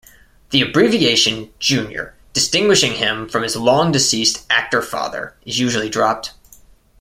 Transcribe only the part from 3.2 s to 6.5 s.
from his long deceased actor father, is usually dropped.